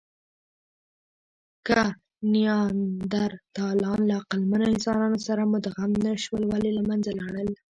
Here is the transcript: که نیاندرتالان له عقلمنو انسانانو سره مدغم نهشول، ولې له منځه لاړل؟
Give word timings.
که 1.67 1.79
نیاندرتالان 2.31 3.99
له 4.09 4.15
عقلمنو 4.21 4.65
انسانانو 4.73 5.17
سره 5.27 5.41
مدغم 5.53 5.91
نهشول، 6.05 6.41
ولې 6.47 6.69
له 6.77 6.81
منځه 6.89 7.11
لاړل؟ 7.19 7.49